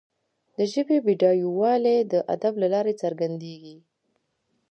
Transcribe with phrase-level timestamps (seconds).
[0.55, 3.77] د ژبي بډایوالی د ادب له لارې څرګندیږي.